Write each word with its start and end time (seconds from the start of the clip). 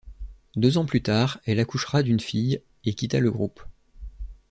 Deux 0.55 0.79
ans 0.79 0.85
plus 0.87 1.03
tard, 1.03 1.39
elle 1.45 1.59
accouchera 1.59 2.01
d'une 2.01 2.19
fille 2.19 2.63
et 2.85 2.95
quitta 2.95 3.19
le 3.19 3.29
groupe. 3.29 3.61